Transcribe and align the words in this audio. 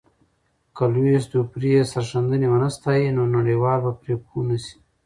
که 0.75 0.83
لويس 0.93 1.25
دوپري 1.31 1.69
یې 1.75 1.83
سرښندنه 1.91 2.47
ونه 2.51 2.69
ستایي، 2.77 3.07
نو 3.17 3.23
نړیوال 3.37 3.79
به 3.85 3.91
پرې 3.99 4.15
پوه 4.23 4.41
نه 4.47 4.57
سي. 4.63 4.75